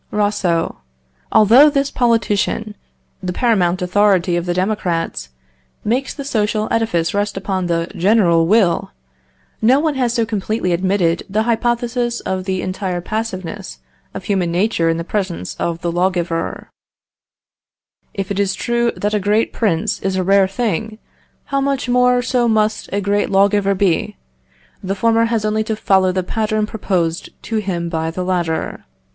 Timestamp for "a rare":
20.15-20.47